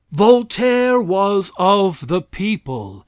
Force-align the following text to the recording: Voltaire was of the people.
Voltaire 0.11 0.99
was 0.99 1.51
of 1.59 2.07
the 2.07 2.21
people. 2.23 2.99